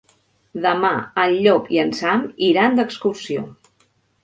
Demà 0.63 0.89
en 1.25 1.35
Llop 1.35 1.69
i 1.77 1.81
en 1.83 1.93
Sam 1.99 2.25
iran 2.49 2.83
d'excursió. 2.83 3.47